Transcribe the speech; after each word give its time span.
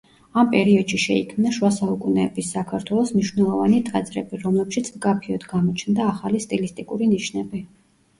ამ 0.41 0.47
პერიოდში 0.51 0.99
შეიქმნა 1.01 1.49
შუა 1.57 1.67
საუკუნეების 1.75 2.47
საქართველოს 2.55 3.11
მნიშვნელოვანი 3.17 3.81
ტაძრები, 3.89 4.39
რომლებშიც 4.45 4.89
მკაფიოდ 4.95 5.45
გამოჩნდა 5.53 6.07
ახალი 6.15 6.41
სტილისტიკური 6.47 7.11
ნიშნები. 7.13 7.63